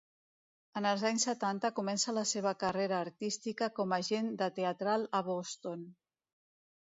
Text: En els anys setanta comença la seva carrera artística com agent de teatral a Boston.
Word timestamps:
En 0.79 0.85
els 0.91 1.01
anys 1.09 1.23
setanta 1.27 1.69
comença 1.79 2.15
la 2.19 2.23
seva 2.29 2.53
carrera 2.63 2.97
artística 2.99 3.69
com 3.79 3.93
agent 3.99 4.33
de 4.39 4.47
teatral 4.55 5.05
a 5.19 5.19
Boston. 5.29 5.85